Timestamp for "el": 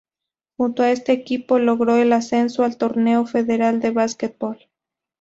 1.97-2.11